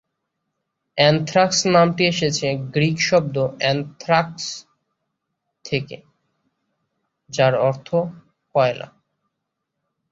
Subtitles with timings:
[0.97, 4.45] Anthrax নামটি এসেছে গ্রিক শব্দ অ্যানথ্রাক্স
[5.65, 5.97] থেকে
[7.29, 7.87] যার অর্থ
[8.55, 8.87] কয়লা।